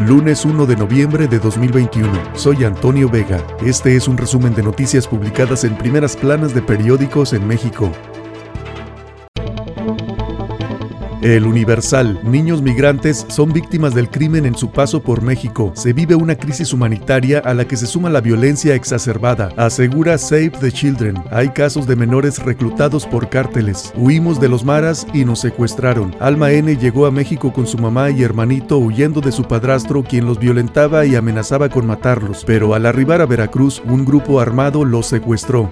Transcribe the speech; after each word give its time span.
Lunes 0.00 0.44
1 0.44 0.66
de 0.66 0.76
noviembre 0.76 1.28
de 1.28 1.38
2021. 1.38 2.10
Soy 2.34 2.64
Antonio 2.64 3.08
Vega. 3.08 3.46
Este 3.64 3.96
es 3.96 4.08
un 4.08 4.18
resumen 4.18 4.54
de 4.54 4.62
noticias 4.62 5.06
publicadas 5.06 5.64
en 5.64 5.78
primeras 5.78 6.16
planas 6.16 6.52
de 6.52 6.62
periódicos 6.62 7.32
en 7.32 7.46
México. 7.46 7.90
El 11.24 11.46
Universal. 11.46 12.20
Niños 12.22 12.60
migrantes 12.60 13.24
son 13.30 13.50
víctimas 13.50 13.94
del 13.94 14.10
crimen 14.10 14.44
en 14.44 14.54
su 14.54 14.70
paso 14.70 15.02
por 15.02 15.22
México. 15.22 15.72
Se 15.74 15.94
vive 15.94 16.14
una 16.14 16.34
crisis 16.34 16.74
humanitaria 16.74 17.38
a 17.38 17.54
la 17.54 17.66
que 17.66 17.78
se 17.78 17.86
suma 17.86 18.10
la 18.10 18.20
violencia 18.20 18.74
exacerbada. 18.74 19.48
Asegura 19.56 20.18
Save 20.18 20.50
the 20.60 20.70
Children. 20.70 21.16
Hay 21.30 21.48
casos 21.48 21.86
de 21.86 21.96
menores 21.96 22.40
reclutados 22.40 23.06
por 23.06 23.30
cárteles. 23.30 23.90
Huimos 23.96 24.38
de 24.38 24.50
los 24.50 24.66
maras 24.66 25.06
y 25.14 25.24
nos 25.24 25.40
secuestraron. 25.40 26.14
Alma 26.20 26.52
N 26.52 26.76
llegó 26.76 27.06
a 27.06 27.10
México 27.10 27.54
con 27.54 27.66
su 27.66 27.78
mamá 27.78 28.10
y 28.10 28.22
hermanito 28.22 28.76
huyendo 28.76 29.22
de 29.22 29.32
su 29.32 29.44
padrastro 29.44 30.02
quien 30.02 30.26
los 30.26 30.38
violentaba 30.38 31.06
y 31.06 31.16
amenazaba 31.16 31.70
con 31.70 31.86
matarlos. 31.86 32.44
Pero 32.44 32.74
al 32.74 32.84
arribar 32.84 33.22
a 33.22 33.26
Veracruz, 33.26 33.82
un 33.86 34.04
grupo 34.04 34.40
armado 34.40 34.84
los 34.84 35.06
secuestró. 35.06 35.70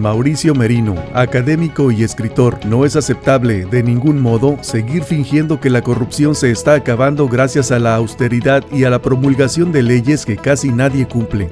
Mauricio 0.00 0.54
Merino, 0.54 0.94
académico 1.14 1.92
y 1.92 2.02
escritor, 2.02 2.58
no 2.64 2.84
es 2.84 2.96
aceptable 2.96 3.66
de 3.66 3.82
ningún 3.82 4.20
modo 4.20 4.56
seguir 4.62 5.04
fingiendo 5.04 5.60
que 5.60 5.70
la 5.70 5.82
corrupción 5.82 6.34
se 6.34 6.50
está 6.50 6.74
acabando 6.74 7.28
gracias 7.28 7.70
a 7.70 7.78
la 7.78 7.94
austeridad 7.96 8.64
y 8.72 8.84
a 8.84 8.90
la 8.90 9.02
promulgación 9.02 9.72
de 9.72 9.82
leyes 9.82 10.24
que 10.24 10.36
casi 10.36 10.70
nadie 10.70 11.06
cumple. 11.06 11.50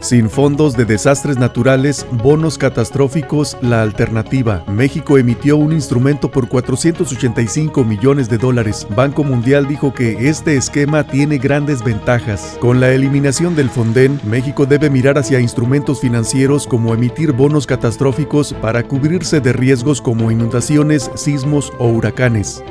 Sin 0.00 0.30
fondos 0.30 0.76
de 0.76 0.84
desastres 0.84 1.38
naturales, 1.38 2.06
bonos 2.22 2.56
catastróficos, 2.56 3.56
la 3.60 3.82
alternativa. 3.82 4.64
México 4.68 5.18
emitió 5.18 5.56
un 5.56 5.72
instrumento 5.72 6.30
por 6.30 6.48
485 6.48 7.84
millones 7.84 8.28
de 8.28 8.38
dólares. 8.38 8.86
Banco 8.94 9.24
Mundial 9.24 9.66
dijo 9.66 9.92
que 9.92 10.28
este 10.28 10.56
esquema 10.56 11.04
tiene 11.04 11.38
grandes 11.38 11.82
ventajas. 11.82 12.56
Con 12.60 12.78
la 12.78 12.90
eliminación 12.90 13.56
del 13.56 13.70
Fonden, 13.70 14.20
México 14.24 14.66
debe 14.66 14.88
mirar 14.88 15.18
hacia 15.18 15.40
instrumentos 15.40 16.00
financieros 16.00 16.68
como 16.68 16.94
emitir 16.94 17.32
bonos 17.32 17.66
catastróficos 17.66 18.54
para 18.54 18.84
cubrirse 18.84 19.40
de 19.40 19.52
riesgos 19.52 20.00
como 20.00 20.30
inundaciones, 20.30 21.10
sismos 21.16 21.72
o 21.78 21.88
huracanes. 21.88 22.62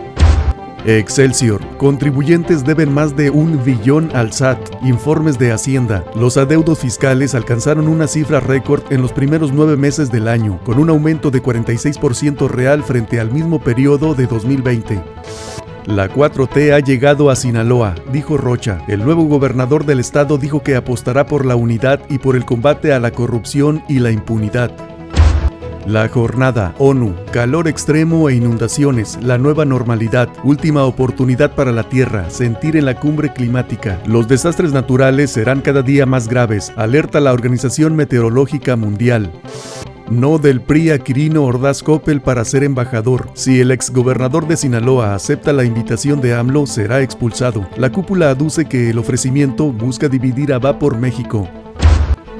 Excelsior. 0.87 1.59
Contribuyentes 1.75 2.63
deben 2.63 2.93
más 2.93 3.13
de 3.13 3.29
un 3.29 3.61
billón 3.65 4.09
al 4.13 4.31
SAT. 4.31 4.57
Informes 4.83 5.37
de 5.37 5.51
Hacienda. 5.51 6.05
Los 6.15 6.37
adeudos 6.37 6.79
fiscales 6.79 7.35
alcanzaron 7.35 7.89
una 7.89 8.07
cifra 8.07 8.39
récord 8.39 8.81
en 8.89 9.01
los 9.01 9.11
primeros 9.11 9.51
nueve 9.51 9.75
meses 9.75 10.09
del 10.09 10.29
año, 10.29 10.61
con 10.63 10.79
un 10.79 10.89
aumento 10.89 11.29
de 11.29 11.43
46% 11.43 12.47
real 12.47 12.83
frente 12.83 13.19
al 13.19 13.31
mismo 13.31 13.59
periodo 13.59 14.15
de 14.15 14.27
2020. 14.27 15.03
La 15.87 16.09
4T 16.09 16.71
ha 16.71 16.79
llegado 16.79 17.29
a 17.29 17.35
Sinaloa, 17.35 17.93
dijo 18.13 18.37
Rocha. 18.37 18.79
El 18.87 19.03
nuevo 19.03 19.25
gobernador 19.25 19.85
del 19.85 19.99
estado 19.99 20.37
dijo 20.37 20.63
que 20.63 20.77
apostará 20.77 21.25
por 21.25 21.45
la 21.45 21.57
unidad 21.57 21.99
y 22.07 22.17
por 22.19 22.37
el 22.37 22.45
combate 22.45 22.93
a 22.93 23.01
la 23.01 23.11
corrupción 23.11 23.83
y 23.89 23.99
la 23.99 24.11
impunidad. 24.11 24.96
La 25.87 26.09
jornada 26.09 26.75
ONU, 26.79 27.15
calor 27.31 27.69
extremo 27.69 28.27
e 28.27 28.35
inundaciones, 28.35 29.17
la 29.21 29.37
nueva 29.37 29.63
normalidad, 29.63 30.27
última 30.43 30.83
oportunidad 30.83 31.55
para 31.55 31.71
la 31.71 31.83
Tierra, 31.87 32.29
sentir 32.29 32.75
en 32.75 32.83
la 32.83 32.99
cumbre 32.99 33.31
climática. 33.31 33.97
Los 34.05 34.27
desastres 34.27 34.73
naturales 34.73 35.31
serán 35.31 35.61
cada 35.61 35.83
día 35.83 36.05
más 36.05 36.27
graves, 36.27 36.73
alerta 36.75 37.21
la 37.21 37.31
Organización 37.31 37.95
Meteorológica 37.95 38.75
Mundial. 38.75 39.31
No 40.09 40.39
del 40.39 40.59
PRI 40.59 40.91
a 40.91 40.99
Quirino 40.99 41.45
Ordaz 41.45 41.81
Coppel 41.83 42.19
para 42.19 42.43
ser 42.43 42.65
embajador. 42.65 43.29
Si 43.33 43.61
el 43.61 43.71
exgobernador 43.71 44.45
de 44.45 44.57
Sinaloa 44.57 45.15
acepta 45.15 45.53
la 45.53 45.63
invitación 45.63 46.19
de 46.19 46.33
AMLO, 46.33 46.65
será 46.65 47.01
expulsado. 47.01 47.65
La 47.77 47.93
cúpula 47.93 48.29
aduce 48.29 48.65
que 48.65 48.89
el 48.89 48.97
ofrecimiento 48.97 49.71
busca 49.71 50.09
dividir 50.09 50.51
a 50.51 50.59
Va 50.59 50.79
por 50.79 50.97
México. 50.97 51.47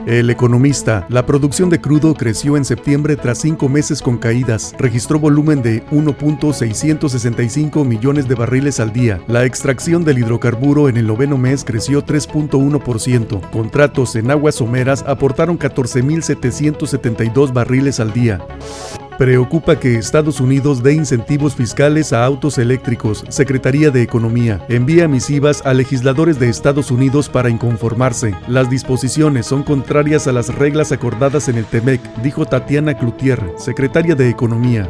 El 0.08 0.30
economista, 0.30 1.06
la 1.10 1.26
producción 1.26 1.70
de 1.70 1.82
crudo 1.82 2.14
creció 2.14 2.56
en 2.56 2.64
septiembre 2.64 3.18
tras 3.18 3.40
cinco 3.40 3.68
meses 3.68 4.02
con 4.02 4.18
caídas. 4.18 4.74
Registró 4.80 5.20
volumen 5.20 5.62
de 5.62 5.86
1.665 5.88 7.84
millones 7.84 8.26
de 8.30 8.36
barriles 8.36 8.80
al 8.80 8.94
día. 8.94 9.20
La 9.28 9.44
extracción 9.44 10.06
del 10.06 10.20
hidrocarburo 10.20 10.88
en 10.88 10.96
el 10.96 11.08
noveno 11.08 11.38
mes 11.38 11.66
creció 11.66 12.06
3.1%. 12.06 13.50
Contratos 13.52 14.16
en 14.16 14.32
aguas 14.32 14.56
someras 14.56 15.04
aportaron 15.06 15.60
14.772 15.60 17.52
barriles 17.52 18.00
al 18.00 18.14
día. 18.14 18.40
Preocupa 19.18 19.80
que 19.80 19.96
Estados 19.96 20.40
Unidos 20.40 20.84
dé 20.84 20.94
incentivos 20.94 21.56
fiscales 21.56 22.14
a 22.14 22.24
autos 22.24 22.60
eléctricos. 22.60 23.24
Secretaría 23.30 23.90
de 23.90 24.04
Economía 24.04 24.64
envía 24.70 25.08
misivas 25.08 25.66
a 25.66 25.74
legisladores 25.74 26.38
de 26.38 26.50
Estados 26.50 26.92
Unidos 26.92 27.28
para 27.28 27.50
inconformarse. 27.50 28.36
Las 28.48 28.70
disposiciones 28.70 29.48
son 29.48 29.64
contrarias 29.64 30.28
a 30.28 30.32
las 30.34 30.54
reglas 30.54 30.92
acordadas 30.92 31.50
en 31.50 31.58
el 31.58 31.66
TEMEC, 31.66 32.00
dijo 32.22 32.46
Tatiana 32.46 32.94
Cloutier, 32.96 33.42
secretaria 33.58 34.14
de 34.14 34.30
Economía. 34.30 34.88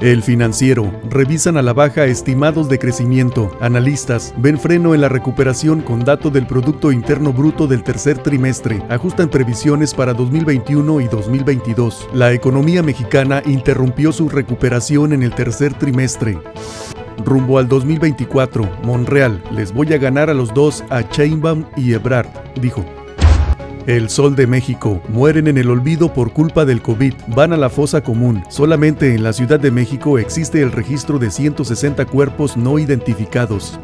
El 0.00 0.22
financiero. 0.22 0.90
Revisan 1.10 1.58
a 1.58 1.62
la 1.62 1.74
baja 1.74 2.06
estimados 2.06 2.70
de 2.70 2.78
crecimiento. 2.78 3.54
Analistas 3.60 4.32
ven 4.38 4.58
freno 4.58 4.94
en 4.94 5.02
la 5.02 5.10
recuperación 5.10 5.82
con 5.82 6.06
dato 6.06 6.30
del 6.30 6.46
Producto 6.46 6.90
Interno 6.90 7.34
Bruto 7.34 7.66
del 7.66 7.82
tercer 7.82 8.16
trimestre. 8.16 8.82
Ajustan 8.88 9.28
previsiones 9.28 9.92
para 9.92 10.14
2021 10.14 11.02
y 11.02 11.08
2022. 11.08 12.08
La 12.14 12.32
economía 12.32 12.82
mexicana 12.82 13.42
interrumpió 13.44 14.10
su 14.10 14.30
recuperación 14.30 15.12
en 15.12 15.22
el 15.22 15.34
tercer 15.34 15.74
trimestre. 15.74 16.38
Rumbo 17.22 17.58
al 17.58 17.68
2024, 17.68 18.78
Monreal, 18.82 19.42
les 19.52 19.74
voy 19.74 19.92
a 19.92 19.98
ganar 19.98 20.30
a 20.30 20.34
los 20.34 20.54
dos, 20.54 20.82
a 20.88 21.06
Chainbaum 21.06 21.66
y 21.76 21.92
Ebrard, 21.92 22.30
dijo. 22.58 22.82
El 23.90 24.08
Sol 24.08 24.36
de 24.36 24.46
México. 24.46 25.02
Mueren 25.08 25.48
en 25.48 25.58
el 25.58 25.68
olvido 25.68 26.14
por 26.14 26.32
culpa 26.32 26.64
del 26.64 26.80
COVID. 26.80 27.12
Van 27.34 27.52
a 27.52 27.56
la 27.56 27.68
fosa 27.68 28.04
común. 28.04 28.44
Solamente 28.48 29.16
en 29.16 29.24
la 29.24 29.32
Ciudad 29.32 29.58
de 29.58 29.72
México 29.72 30.16
existe 30.16 30.62
el 30.62 30.70
registro 30.70 31.18
de 31.18 31.28
160 31.28 32.06
cuerpos 32.06 32.56
no 32.56 32.78
identificados. 32.78 33.80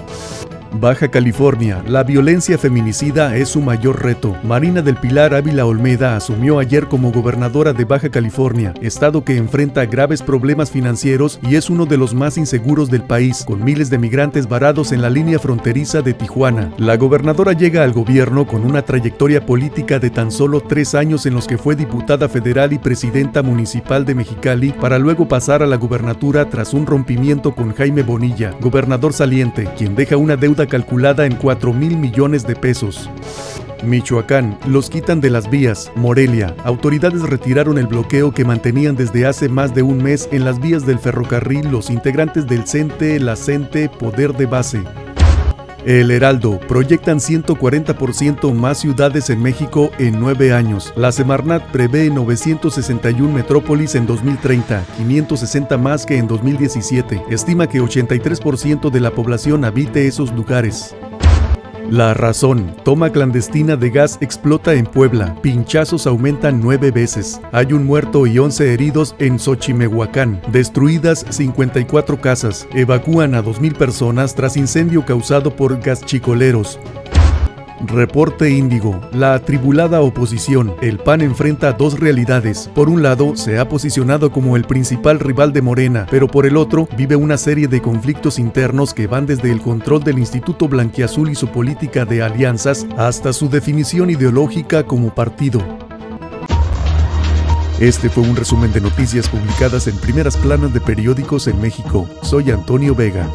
Baja 0.72 1.08
California, 1.08 1.82
la 1.86 2.02
violencia 2.02 2.58
feminicida 2.58 3.36
es 3.36 3.48
su 3.48 3.60
mayor 3.60 4.02
reto. 4.02 4.36
Marina 4.42 4.82
del 4.82 4.96
Pilar 4.96 5.34
Ávila 5.34 5.64
Olmeda 5.64 6.16
asumió 6.16 6.58
ayer 6.58 6.86
como 6.86 7.12
gobernadora 7.12 7.72
de 7.72 7.84
Baja 7.84 8.10
California, 8.10 8.74
estado 8.80 9.24
que 9.24 9.36
enfrenta 9.36 9.86
graves 9.86 10.22
problemas 10.22 10.70
financieros 10.70 11.38
y 11.42 11.56
es 11.56 11.70
uno 11.70 11.86
de 11.86 11.96
los 11.96 12.14
más 12.14 12.36
inseguros 12.36 12.90
del 12.90 13.02
país, 13.02 13.44
con 13.46 13.64
miles 13.64 13.90
de 13.90 13.98
migrantes 13.98 14.48
varados 14.48 14.92
en 14.92 15.02
la 15.02 15.10
línea 15.10 15.38
fronteriza 15.38 16.02
de 16.02 16.14
Tijuana. 16.14 16.72
La 16.78 16.96
gobernadora 16.96 17.52
llega 17.52 17.82
al 17.82 17.92
gobierno 17.92 18.46
con 18.46 18.64
una 18.64 18.82
trayectoria 18.82 19.44
política 19.44 19.98
de 19.98 20.10
tan 20.10 20.30
solo 20.30 20.60
tres 20.60 20.94
años 20.94 21.26
en 21.26 21.34
los 21.34 21.46
que 21.46 21.58
fue 21.58 21.76
diputada 21.76 22.28
federal 22.28 22.72
y 22.72 22.78
presidenta 22.78 23.42
municipal 23.42 24.04
de 24.04 24.14
Mexicali 24.14 24.72
para 24.72 24.98
luego 24.98 25.28
pasar 25.28 25.62
a 25.62 25.66
la 25.66 25.76
gubernatura 25.76 26.48
tras 26.50 26.74
un 26.74 26.86
rompimiento 26.86 27.54
con 27.54 27.74
Jaime 27.74 28.02
Bonilla, 28.02 28.52
gobernador 28.60 29.12
saliente, 29.12 29.68
quien 29.76 29.94
deja 29.94 30.16
una 30.16 30.36
deuda 30.36 30.55
calculada 30.64 31.26
en 31.26 31.34
4 31.34 31.74
mil 31.74 31.98
millones 31.98 32.46
de 32.46 32.56
pesos. 32.56 33.10
Michoacán, 33.84 34.58
los 34.66 34.88
quitan 34.88 35.20
de 35.20 35.28
las 35.28 35.50
vías. 35.50 35.92
Morelia, 35.94 36.54
autoridades 36.64 37.20
retiraron 37.22 37.76
el 37.76 37.86
bloqueo 37.86 38.32
que 38.32 38.46
mantenían 38.46 38.96
desde 38.96 39.26
hace 39.26 39.50
más 39.50 39.74
de 39.74 39.82
un 39.82 40.02
mes 40.02 40.30
en 40.32 40.46
las 40.46 40.58
vías 40.58 40.86
del 40.86 40.98
ferrocarril 40.98 41.70
los 41.70 41.90
integrantes 41.90 42.46
del 42.46 42.66
CENTE, 42.66 43.20
la 43.20 43.36
CENTE, 43.36 43.90
Poder 43.90 44.32
de 44.32 44.46
Base. 44.46 45.05
El 45.86 46.10
Heraldo 46.10 46.58
proyectan 46.66 47.18
140% 47.18 48.52
más 48.52 48.78
ciudades 48.78 49.30
en 49.30 49.40
México 49.40 49.92
en 50.00 50.18
nueve 50.18 50.52
años. 50.52 50.92
La 50.96 51.12
Semarnat 51.12 51.70
prevé 51.70 52.10
961 52.10 53.32
metrópolis 53.32 53.94
en 53.94 54.04
2030, 54.04 54.84
560 54.96 55.78
más 55.78 56.04
que 56.04 56.18
en 56.18 56.26
2017. 56.26 57.22
Estima 57.30 57.68
que 57.68 57.80
83% 57.80 58.90
de 58.90 58.98
la 58.98 59.12
población 59.12 59.64
habite 59.64 60.08
esos 60.08 60.32
lugares. 60.32 60.96
La 61.90 62.14
razón. 62.14 62.74
Toma 62.84 63.10
clandestina 63.10 63.76
de 63.76 63.90
gas 63.90 64.18
explota 64.20 64.74
en 64.74 64.86
Puebla. 64.86 65.36
Pinchazos 65.40 66.08
aumentan 66.08 66.60
nueve 66.60 66.90
veces. 66.90 67.40
Hay 67.52 67.72
un 67.72 67.86
muerto 67.86 68.26
y 68.26 68.40
11 68.40 68.74
heridos 68.74 69.14
en 69.20 69.38
Xochimehuacán. 69.38 70.42
Destruidas 70.50 71.24
54 71.30 72.20
casas. 72.20 72.66
Evacúan 72.74 73.36
a 73.36 73.42
2.000 73.42 73.76
personas 73.76 74.34
tras 74.34 74.56
incendio 74.56 75.06
causado 75.06 75.54
por 75.54 75.80
gaschicoleros. 75.80 76.80
Reporte 77.84 78.50
Índigo. 78.50 79.00
La 79.12 79.34
atribulada 79.34 80.00
oposición. 80.00 80.74
El 80.80 80.98
PAN 80.98 81.20
enfrenta 81.20 81.72
dos 81.72 82.00
realidades. 82.00 82.70
Por 82.74 82.88
un 82.88 83.02
lado, 83.02 83.36
se 83.36 83.58
ha 83.58 83.68
posicionado 83.68 84.32
como 84.32 84.56
el 84.56 84.64
principal 84.64 85.20
rival 85.20 85.52
de 85.52 85.62
Morena, 85.62 86.06
pero 86.10 86.26
por 86.28 86.46
el 86.46 86.56
otro, 86.56 86.88
vive 86.96 87.16
una 87.16 87.36
serie 87.36 87.68
de 87.68 87.82
conflictos 87.82 88.38
internos 88.38 88.94
que 88.94 89.06
van 89.06 89.26
desde 89.26 89.50
el 89.50 89.60
control 89.60 90.02
del 90.02 90.18
Instituto 90.18 90.68
Blanquiazul 90.68 91.30
y 91.30 91.34
su 91.34 91.48
política 91.48 92.04
de 92.04 92.22
alianzas 92.22 92.86
hasta 92.96 93.32
su 93.32 93.48
definición 93.48 94.10
ideológica 94.10 94.84
como 94.84 95.14
partido. 95.14 95.60
Este 97.78 98.08
fue 98.08 98.22
un 98.22 98.36
resumen 98.36 98.72
de 98.72 98.80
noticias 98.80 99.28
publicadas 99.28 99.86
en 99.86 99.98
primeras 99.98 100.36
planas 100.38 100.72
de 100.72 100.80
periódicos 100.80 101.46
en 101.46 101.60
México. 101.60 102.08
Soy 102.22 102.50
Antonio 102.50 102.94
Vega. 102.94 103.28